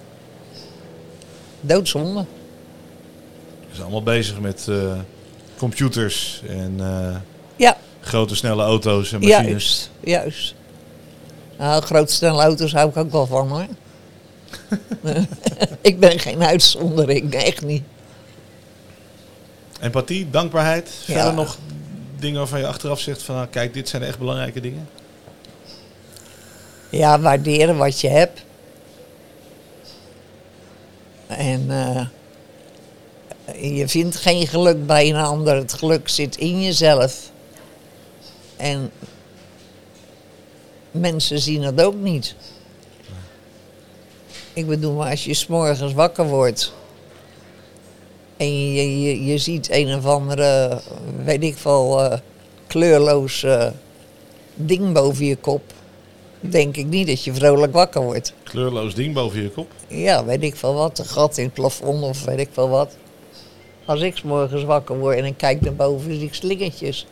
[1.61, 2.25] Doodzonde.
[3.77, 4.99] Zijn allemaal bezig met eh,
[5.57, 7.15] computers en eh,
[7.55, 9.47] Ja, grote snelle auto's en machines.
[9.49, 9.89] juist.
[9.99, 10.55] Juist.
[11.57, 13.67] Nou, grote snelle auto's hou ik ook wel van hoor.
[15.81, 17.83] ik ben geen uitzondering, echt niet.
[19.81, 20.89] Empathie, dankbaarheid.
[21.05, 21.13] Ja.
[21.13, 21.57] Verder nog
[22.19, 24.89] dingen waarvan je achteraf zegt van nou, kijk, dit zijn echt belangrijke dingen.
[26.89, 28.45] Ja, waarderen wat je hebt.
[31.27, 32.05] En eh,
[33.55, 35.55] je vindt geen geluk bij een ander.
[35.55, 37.31] Het geluk zit in jezelf.
[38.55, 38.91] En
[40.91, 42.35] mensen zien het ook niet.
[44.53, 46.73] Ik bedoel, maar als je s'morgens wakker wordt
[48.37, 50.81] en je, je, je ziet een of andere,
[51.23, 52.19] weet ik veel, eh,
[52.67, 53.45] kleurloos
[54.55, 55.61] ding boven je kop,
[56.39, 58.33] denk ik niet dat je vrolijk wakker wordt.
[58.43, 59.71] Kleurloos ding boven je kop.
[59.87, 62.95] Ja, weet ik veel wat, een gat in het plafond of weet ik veel wat.
[63.87, 67.05] Als ik 's morgens wakker word en ik kijk naar boven, zie ik slingertjes.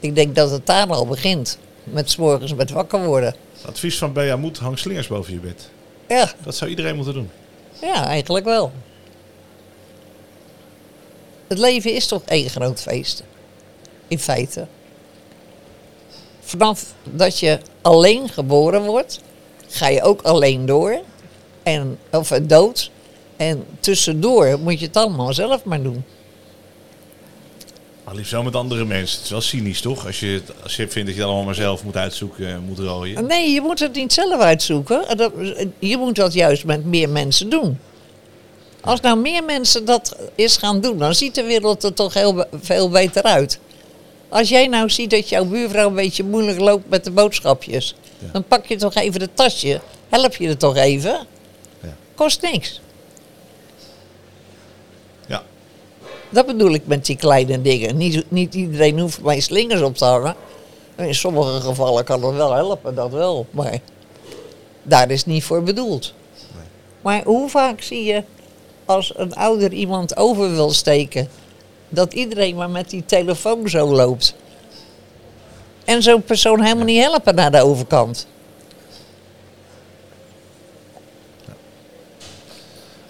[0.00, 1.58] Ik denk dat het daar al begint.
[1.84, 3.34] Met 's morgens met wakker worden.
[3.66, 5.70] Advies van Bea Moed, hang slingers boven je bed.
[6.08, 7.30] Ja, Dat zou iedereen moeten doen.
[7.80, 8.72] ja, eigenlijk wel.
[11.46, 13.22] Het leven is toch één groot feest.
[14.08, 14.66] In feite.
[16.40, 19.20] Vanaf dat je alleen geboren wordt,
[19.68, 21.00] ga je ook alleen door.
[21.62, 22.90] En, of dood.
[23.48, 26.04] En tussendoor moet je het allemaal zelf maar doen.
[28.04, 29.14] Maar liefst wel met andere mensen.
[29.16, 30.06] Het is wel cynisch, toch?
[30.06, 32.60] Als je, het- als je vindt dat je het allemaal maar zelf moet uitzoeken en
[32.62, 33.26] moet rooien.
[33.26, 35.04] Nee, je moet het niet zelf uitzoeken.
[35.78, 37.78] Je moet dat juist met meer mensen doen.
[38.80, 42.44] Als nou meer mensen dat eens gaan doen, dan ziet de wereld er toch heel
[42.60, 43.58] veel beter uit.
[44.28, 48.26] Als jij nou ziet dat jouw buurvrouw een beetje moeilijk loopt met de boodschapjes, Ja.
[48.32, 51.26] dan pak je toch even het tasje, help je er toch even.
[51.82, 51.96] Ja.
[52.14, 52.80] Kost niks.
[55.26, 55.42] Ja.
[56.32, 57.96] Dat bedoel ik met die kleine dingen.
[57.96, 60.34] Niet, niet iedereen hoeft bij slingers op te hangen.
[60.96, 63.46] In sommige gevallen kan het wel helpen, dat wel.
[63.50, 63.78] Maar
[64.82, 66.14] daar is niet voor bedoeld.
[67.00, 68.24] Maar hoe vaak zie je
[68.84, 71.28] als een ouder iemand over wil steken,
[71.88, 74.34] dat iedereen maar met die telefoon zo loopt?
[75.84, 78.26] En zo'n persoon helemaal niet helpen naar de overkant.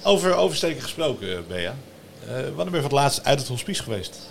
[0.03, 1.75] Over oversteken gesproken, Bea.
[2.27, 4.31] Eh, wanneer ben je voor het laatst uit het hospice geweest?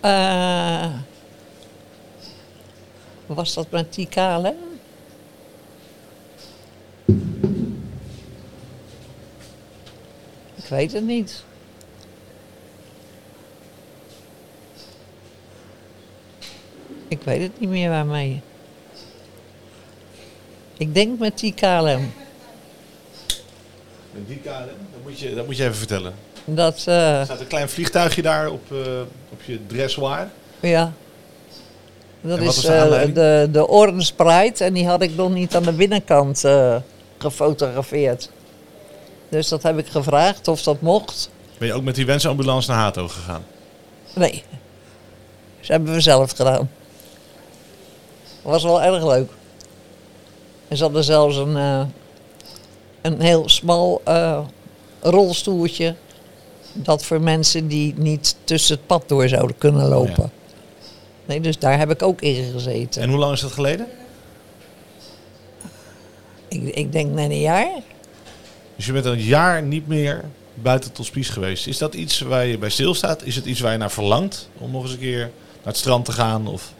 [0.00, 0.92] Eh,
[3.26, 4.56] was dat met die KLM?
[10.54, 11.44] Ik weet het niet.
[17.08, 18.40] Ik weet het niet meer waarmee.
[20.76, 22.12] Ik denk met die KLM.
[24.12, 24.95] Met die KLM?
[25.06, 26.14] Dat moet je, dat moet je even vertellen.
[26.44, 28.78] Dat, eh, Er staat een klein vliegtuigje daar op, eh,
[29.32, 30.28] op je dressoir.
[30.60, 30.92] Ja.
[32.20, 35.72] Dat is de eh, de, de Pride en die had ik nog niet aan de
[35.72, 36.44] binnenkant
[37.18, 38.30] gefotografeerd.
[39.28, 41.30] Dus dat heb ik gevraagd of dat mocht.
[41.58, 43.44] Ben je ook met die wensambulance naar Hato gegaan?
[44.14, 44.42] Nee.
[45.58, 46.70] Dat hebben we zelf gedaan.
[48.42, 49.30] was wel erg leuk.
[50.68, 51.56] En ze hadden zelfs een,
[53.06, 54.38] een heel smal eh,
[55.10, 55.94] rolstoeltje.
[56.72, 60.22] Dat voor mensen die niet tussen het pad door zouden kunnen lopen.
[60.22, 60.30] Ja.
[61.26, 63.02] Nee, dus daar heb ik ook in gezeten.
[63.02, 63.86] En hoe lang is dat geleden?
[66.48, 67.68] Ik, ik denk net een jaar.
[68.76, 71.66] Dus je bent een jaar niet meer buiten het hospice geweest.
[71.66, 73.22] Is dat iets waar je bij stilstaat?
[73.22, 74.48] Is het iets waar je naar verlangt?
[74.58, 75.30] Om nog eens een keer naar
[75.62, 76.46] het strand te gaan?
[76.46, 76.72] Of...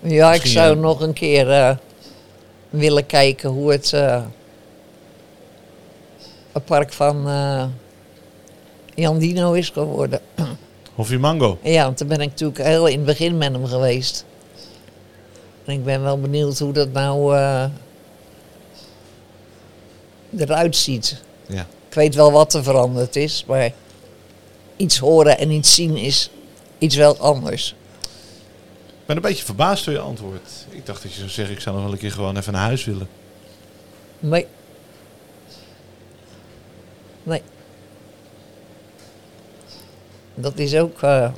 [0.00, 1.76] Ja, ik zou eh, nog een keer eh,
[2.70, 4.22] willen kijken hoe het, eh,
[6.52, 7.64] het park van eh
[8.94, 10.20] Jan Dino is geworden.
[10.94, 11.58] Of je mango?
[11.62, 14.24] Ja, want toen ben ik natuurlijk heel in het begin met hem geweest.
[15.64, 17.64] En ik ben wel benieuwd hoe dat nou eh,
[20.36, 21.22] eruit ziet.
[21.46, 21.66] Ja.
[21.88, 23.70] Ik weet wel wat er veranderd is, maar
[24.76, 26.30] iets horen en iets zien is
[26.78, 27.74] iets wel anders.
[28.86, 30.50] Ik ben een beetje verbaasd door je antwoord.
[30.68, 32.62] Ik dacht dat je zou zeggen, ik zou nog wel een keer gewoon even naar
[32.62, 33.08] huis willen.
[34.18, 34.46] Nee.
[37.22, 37.42] Nee.
[40.34, 41.30] Dat is ook eh,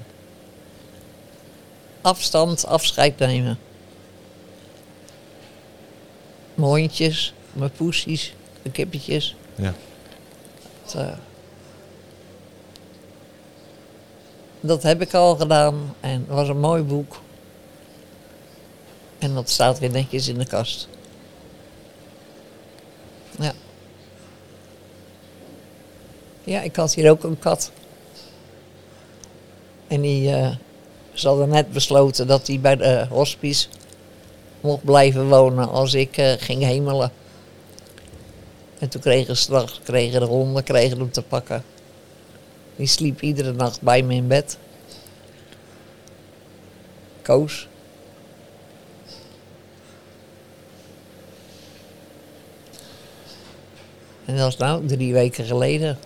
[2.00, 3.58] afstand, afscheid nemen.
[6.54, 9.36] Mijn hondjes, mijn poesjes, mijn kippetjes.
[9.54, 9.74] Ja.
[10.82, 11.16] Dat, eh,
[14.60, 17.20] dat heb ik al gedaan en het was een mooi boek.
[19.18, 20.88] En dat staat weer netjes in de kast.
[23.38, 23.52] Ja.
[26.44, 27.70] Ja, ik had hier ook een kat.
[29.86, 30.56] En die, eh
[31.14, 33.68] ze hadden net besloten dat hij bij de hospice
[34.60, 37.12] mocht blijven wonen als ik eh, ging hemelen.
[38.78, 41.64] En toen kregen ze straks, kregen de honden kregen hem te pakken.
[42.76, 44.58] Die sliep iedere nacht bij me in bed.
[47.22, 47.68] Koos.
[54.24, 55.98] En dat is nou drie weken geleden.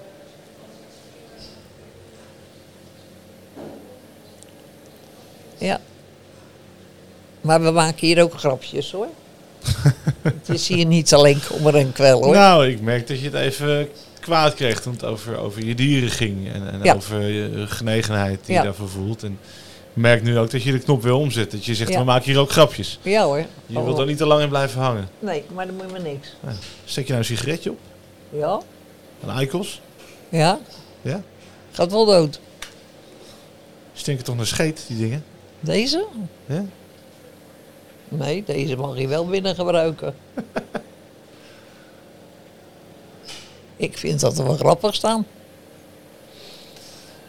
[5.59, 5.81] Ja.
[7.49, 9.07] Maar we maken hier ook grapjes hoor.
[10.23, 12.35] het is hier niet alleen kommer en kwel hoor.
[12.35, 13.89] Nou, ik merk dat je het even
[14.21, 16.53] kwaad kreeg toen het over, over je dieren ging.
[16.53, 16.95] En, en Ja.
[16.95, 18.61] over je genegenheid die Ja.
[18.61, 19.23] je daarvoor voelt.
[19.23, 19.31] En
[19.95, 21.51] ik merk nu ook dat je de knop weer omzet.
[21.51, 21.99] Dat je zegt, Ja.
[21.99, 22.99] we maken hier ook grapjes.
[23.03, 23.45] Ja hoor.
[23.67, 25.09] Je wilt er niet te lang in blijven hangen.
[25.19, 26.37] Nee, maar dan moet je maar niks.
[26.47, 26.53] Ja.
[26.85, 27.79] Steek je nou een sigaretje op?
[28.31, 28.61] Ja?
[29.23, 29.81] Een Eikos?
[30.29, 30.59] Ja?
[31.03, 31.23] Ja?
[31.73, 32.41] Gaat wel dood.
[33.95, 35.25] Stinken toch naar scheet, die dingen?
[35.61, 36.05] Deze?
[36.47, 36.65] Ja?
[38.09, 40.15] Nee, deze mag je wel binnen gebruiken.
[43.77, 45.27] Ik vind dat er wel grappig staan.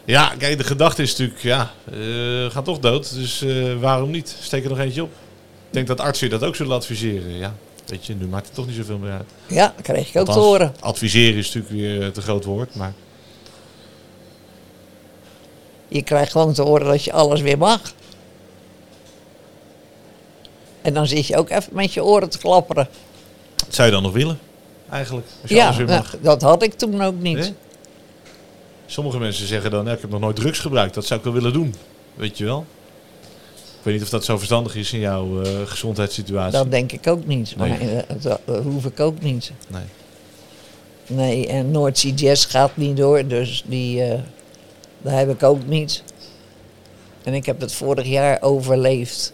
[0.05, 3.13] Ja, kijk, de gedachte is natuurlijk, ja, eh gaat toch dood.
[3.13, 4.35] Dus eh, waarom niet?
[4.41, 5.09] Steek er nog eentje op.
[5.67, 7.31] Ik denk dat artsen je dat ook zullen adviseren.
[7.31, 9.29] Ja, weet je, nu maakt het toch niet zoveel meer uit.
[9.47, 10.73] Ja, dat kreeg ik ook te horen.
[10.79, 12.93] Adviseren is natuurlijk weer te groot woord, maar...
[15.87, 17.81] Je krijgt gewoon te horen dat je alles weer mag.
[20.81, 22.87] En dan zit je ook even met je oren te klapperen.
[23.55, 24.39] Dat zou je dan nog willen,
[24.89, 25.27] eigenlijk?
[25.41, 26.15] Als je Ja, weer nou, mag.
[26.21, 27.37] dat had ik toen ook niet.
[27.37, 27.53] Nee?
[28.85, 30.93] Sommige mensen zeggen dan, ja, ik heb nog nooit drugs gebruikt.
[30.93, 31.75] Dat zou ik wel willen doen.
[32.15, 32.65] Weet je wel?
[33.79, 36.51] Ik weet niet of dat zo verstandig is in jouw eh, gezondheidssituatie.
[36.57, 37.55] Dat denk ik ook niet.
[37.55, 37.77] Maar Nee.
[37.95, 39.51] eh, dat, dat hoef ik ook niet.
[39.67, 39.81] Nee.
[41.07, 44.19] Nee, en Noordzee Jazz gaat niet door, dus die, eh
[45.01, 46.03] dat heb ik ook niet.
[47.23, 49.33] En ik heb het vorig jaar overleefd.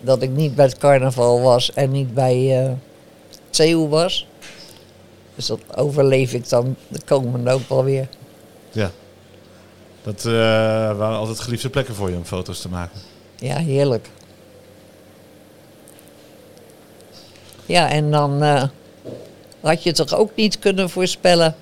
[0.00, 2.76] Dat ik niet bij het carnaval was en niet bij
[3.50, 4.26] Zeeuw was.
[5.34, 8.08] Dus dat overleef ik dan de komende ook wel weer.
[8.72, 8.90] Ja.
[10.02, 10.32] Dat eh,
[10.96, 13.00] waren altijd geliefde plekken voor je om foto's te maken.
[13.36, 14.08] Ja, heerlijk.
[17.66, 18.64] Ja, en dan eh,
[19.60, 21.54] had je toch ook niet kunnen voorspellen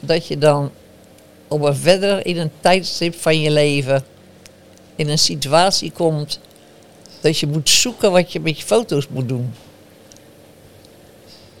[0.00, 0.70] dat je dan
[1.48, 4.04] op een verder in een tijdstip van je leven
[4.96, 6.40] in een situatie komt
[7.20, 9.54] dat je moet zoeken wat je met je foto's moet doen.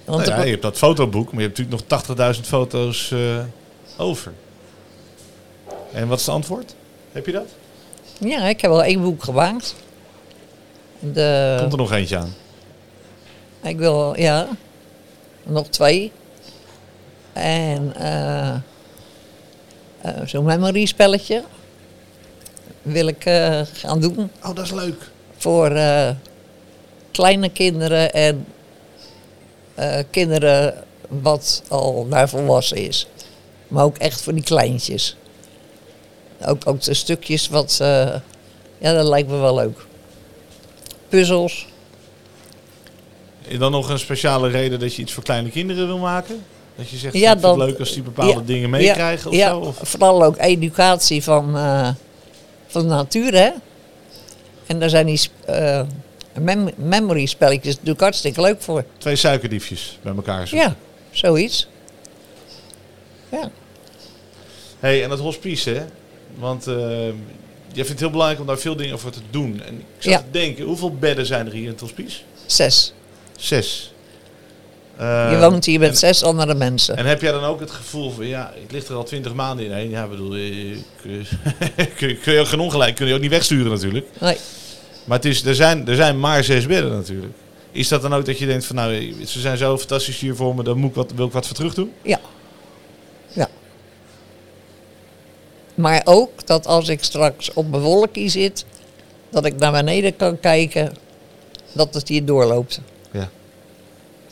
[0.04, 3.44] Want Nou ja, je hebt dat fotoboek, maar je hebt natuurlijk nog 80.000 foto's eh,
[3.96, 4.32] over.
[5.92, 6.74] En wat is het antwoord?
[7.12, 7.46] Heb je dat?
[8.18, 9.74] ja, ik heb wel één boek gemaakt.
[10.98, 12.34] De, Komt er nog eentje aan?
[13.62, 14.48] Ik wil, ja,
[15.42, 16.12] nog twee.
[17.32, 18.54] En eh
[20.00, 21.44] eh, zo'n memory spelletje
[22.82, 23.22] wil ik
[23.72, 25.09] gaan doen Oh, dat is leuk.
[25.40, 26.10] Voor eh,
[27.10, 28.46] kleine kinderen en
[29.74, 33.06] eh, kinderen wat al naar volwassen is.
[33.68, 35.16] Maar ook echt voor die kleintjes.
[36.46, 38.14] Ook, ook de stukjes wat, eh,
[38.78, 39.86] ja dat lijkt me wel leuk.
[41.08, 41.66] Puzzels.
[43.42, 46.44] Is dan nog een speciale reden dat je iets voor kleine kinderen wil maken?
[46.76, 49.36] Dat je zegt, Ja, dan- het leuk als die bepaalde ja, dingen ja, meekrijgen of
[49.36, 49.58] ja, zo?
[49.58, 49.78] Of?
[49.82, 51.52] vooral ook educatie van,
[52.66, 53.50] van de natuur, hè.
[54.70, 55.82] En daar zijn die sp- eh,
[56.40, 58.84] mem- memory spelletjes natuurlijk hartstikke leuk voor.
[58.98, 60.68] Twee suikerdiefjes bij elkaar zoeken.
[60.68, 60.76] Ja,
[61.10, 61.68] zoiets.
[63.30, 63.50] Ja,
[64.80, 65.84] hey, en dat hospice, hè?
[66.38, 67.14] Want eh, jij
[67.72, 69.62] vindt het heel belangrijk om daar veel dingen voor te doen.
[69.66, 70.18] En ik zat Ja.
[70.18, 72.18] te denken, hoeveel bedden zijn er hier in het hospice?
[72.46, 72.92] zes.
[73.36, 73.92] Zes.
[74.98, 76.96] Je Eh, woont hier met en- zes andere mensen.
[76.96, 79.64] En heb jij dan ook het gevoel van, ja, ik lig er al twintig maanden
[79.66, 79.90] in heen.
[79.90, 81.26] Ja, ik bedoel, eh, kun,
[81.96, 84.06] kun, kun je ook geen ongelijk, kun je ook niet wegsturen natuurlijk.
[84.20, 84.36] Nee,
[85.10, 87.32] Maar het is, er, zijn, er zijn maar zes bedden natuurlijk.
[87.70, 90.54] Is dat dan ook dat je denkt van nou, ze zijn zo fantastisch hier voor
[90.54, 91.92] me, daar moet ik wat, wil ik wat voor terug doen?
[92.02, 92.20] Ja.
[93.28, 93.48] Ja.
[95.74, 98.64] Maar ook dat als ik straks op mijn wolkje zit,
[99.30, 100.96] dat ik naar beneden kan kijken,
[101.72, 102.80] dat het hier doorloopt.
[103.12, 103.30] Ja.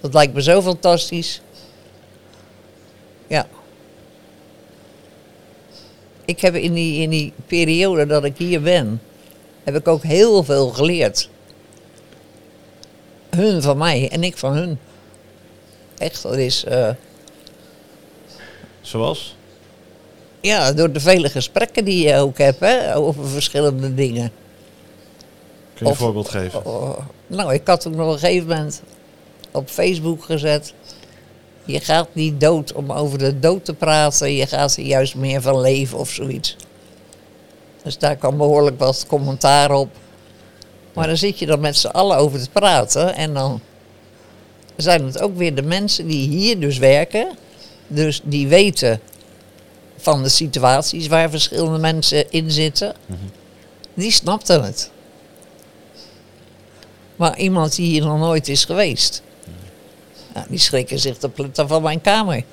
[0.00, 1.40] Dat lijkt me zo fantastisch.
[3.26, 3.46] Ja.
[6.24, 9.00] Ik heb in die, in die periode dat ik hier ben,
[9.72, 11.28] heb ik ook heel veel geleerd.
[13.30, 14.78] Hun van mij en ik van hun.
[15.98, 16.64] Echt, dat is...
[16.64, 16.90] eh,
[18.80, 19.36] Zoals?
[20.40, 24.30] Ja, door de vele gesprekken die je ook hebt hè, over verschillende dingen.
[25.74, 26.64] Kun je een voorbeeld geven?
[26.66, 28.82] Oh, nou, ik had ook nog een gegeven moment
[29.52, 30.72] op Facebook gezet.
[31.64, 35.42] Je gaat niet dood om over de dood te praten, je gaat er juist meer
[35.42, 36.56] van leven of zoiets.
[37.82, 39.88] Dus daar kwam behoorlijk wat commentaar op.
[40.92, 43.60] Maar dan zit je dan met z'n allen over te praten en dan
[44.76, 47.36] zijn het ook weer de mensen die hier dus werken.
[47.86, 49.00] Dus die weten
[49.96, 52.94] van de situaties waar verschillende mensen in zitten.
[53.94, 54.90] Die snapten het.
[57.16, 59.22] Maar iemand die hier nog nooit is geweest,
[60.34, 62.44] ja, die schrikken zich de pletten van mijn kamer.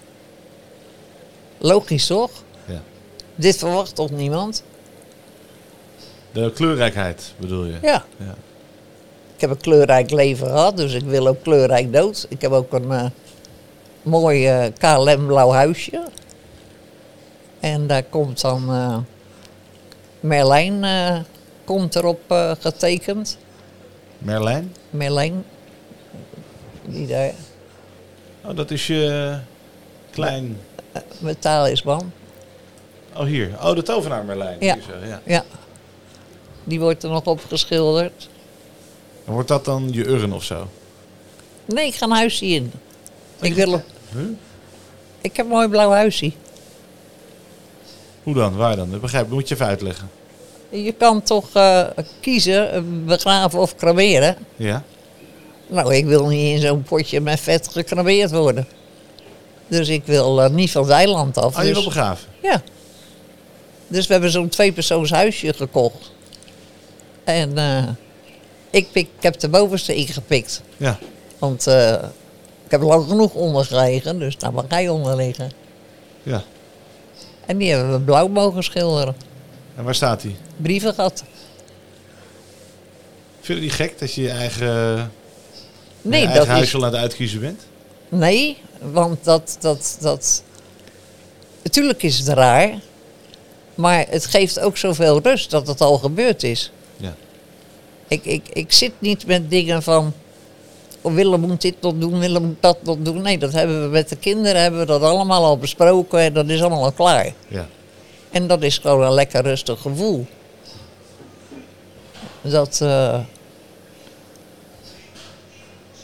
[1.57, 2.31] Logisch toch?
[2.67, 2.81] Ja.
[3.35, 4.63] Dit verwacht toch niemand?
[6.35, 7.77] De kleurrijkheid bedoel je?
[7.81, 8.03] Ja.
[8.17, 8.35] Ja.
[9.35, 12.25] Ik heb een kleurrijk leven gehad, dus ik wil ook kleurrijk dood.
[12.29, 13.05] Ik heb ook een eh,
[14.01, 16.03] mooi eh, KLM blauw huisje.
[17.59, 18.97] En daar komt dan eh,
[20.19, 20.85] Merlijn
[21.63, 22.21] komt erop
[22.59, 23.37] getekend.
[24.17, 24.73] Merlijn?
[24.89, 25.45] Merlijn.
[26.85, 27.31] Die daar
[28.45, 29.37] Oh, dat is je
[30.11, 30.57] klein...
[31.19, 32.11] met talisman.
[33.13, 33.49] Oh, hier.
[33.61, 34.57] Oh, de tovenaar Merlijn.
[34.59, 34.73] Ja.
[34.73, 35.21] Hier zo, ja.
[35.23, 35.43] Ja.
[36.67, 38.29] Die wordt er nog op geschilderd.
[39.25, 40.67] En wordt dat dan je urn of zo?
[41.65, 42.71] Nee, ik ga een huisje in.
[43.41, 43.81] Ik, wil,
[44.13, 44.21] Huh?
[45.21, 46.31] ik heb een mooi blauw huisje.
[48.23, 48.55] Hoe dan?
[48.55, 48.91] Waar dan?
[48.91, 49.31] Dat begrijp ik.
[49.31, 50.09] Moet je even uitleggen.
[50.69, 51.87] Je kan toch eh,
[52.19, 54.35] kiezen, eh, begraven of cremeren.
[54.55, 54.83] Ja?
[55.67, 58.67] Nou, ik wil niet in zo'n potje met vet gecremeerd worden.
[59.67, 61.55] Dus ik wil eh, niet van het eiland af.
[61.57, 62.27] Oh, je dus, wil begraven?
[62.41, 62.61] ja.
[63.87, 66.11] Dus we hebben zo'n tweepersoons huisje gekocht.
[67.25, 67.87] En eh,
[68.69, 70.61] ik, pik, ik heb de bovenste ingepikt.
[70.77, 70.97] Ja.
[71.37, 71.93] Want eh,
[72.65, 75.51] ik heb lang genoeg onder gelegen, dus daar mag hij onder liggen.
[76.23, 76.43] Ja.
[77.45, 79.15] En die hebben we blauw mogen schilderen.
[79.75, 80.35] En waar staat hij?
[80.57, 81.23] Brievengat.
[83.41, 85.11] Vind je niet gek dat je je eigen,
[86.01, 87.61] Nee, je dat eigen is, huisje het uitkiezen bent?
[88.09, 90.43] nee, want dat, dat, dat...
[91.63, 92.79] Natuurlijk is het raar,
[93.75, 96.71] maar het geeft ook zoveel rust dat het al gebeurd is.
[98.07, 98.15] Ja.
[98.15, 100.13] Ik, ik, ik zit niet met dingen van...
[101.01, 103.21] Oh, Willem moet dit nog doen, Willem moet dat nog doen.
[103.21, 106.47] Nee, dat hebben we met de kinderen hebben we dat allemaal al besproken en dat
[106.49, 107.33] is allemaal al klaar.
[107.47, 107.67] Ja.
[108.31, 110.25] En dat is gewoon een lekker rustig gevoel.
[112.41, 112.79] Dat.
[112.81, 113.19] eh,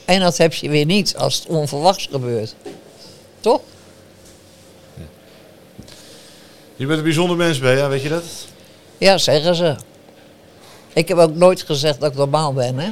[0.05, 2.55] En dat heb je weer niet als het onverwachts gebeurt.
[3.39, 3.61] Toch?
[6.75, 8.23] Je bent een bijzonder mens, Bea, weet je dat?
[8.97, 9.75] Ja, zeggen ze.
[10.93, 12.91] Ik heb ook nooit gezegd dat ik normaal ben, hè?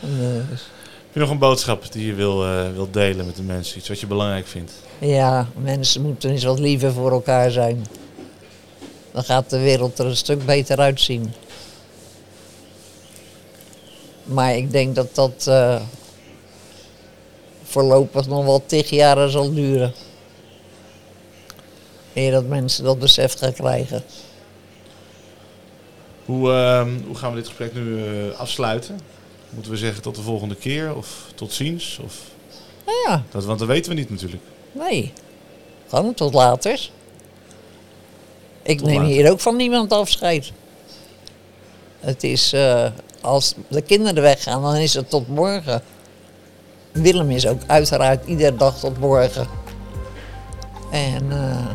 [0.00, 0.60] Dus,
[1.04, 3.78] Heb je nog een boodschap die je wil, eh, wil delen met de mensen?
[3.78, 4.72] Iets wat je belangrijk vindt?
[4.98, 7.86] ja, mensen moeten eens wat liever voor elkaar zijn.
[9.12, 11.32] Dan gaat de wereld er een stuk beter uitzien.
[14.24, 15.80] Maar ik denk dat dat eh,
[17.62, 19.92] voorlopig nog wel tig jaren zal duren.
[22.26, 24.02] Dat mensen dat besef gaan krijgen.
[26.24, 29.00] Hoe, ehm, hoe gaan we dit gesprek nu eh, afsluiten?
[29.50, 31.98] Moeten we zeggen tot de volgende keer of tot ziens?
[32.04, 32.14] Of,
[32.86, 34.42] Nou ja, dat, want dat weten we niet natuurlijk.
[34.72, 35.12] nee.
[35.88, 36.90] Gewoon tot later.
[38.62, 39.12] Ik Tot neem later.
[39.14, 40.52] hier ook van niemand afscheid.
[42.00, 42.86] Het is, eh,
[43.20, 45.82] als de kinderen weggaan, dan is het tot morgen.
[46.92, 49.48] Willem is ook uiteraard iedere dag tot morgen.
[50.90, 51.66] En eh,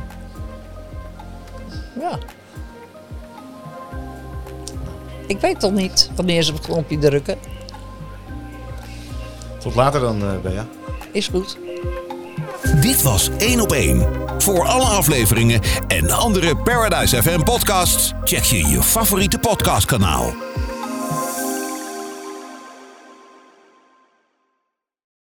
[1.99, 2.17] ja.
[5.27, 7.37] Ik weet toch niet wanneer ze op het knopje drukken.
[9.59, 10.65] Tot later dan, eh Bea.
[11.11, 11.57] Is goed.
[12.81, 14.07] Dit was 1 op 1.
[14.37, 20.33] Voor alle afleveringen en andere Paradise FM podcasts check je je favoriete podcastkanaal.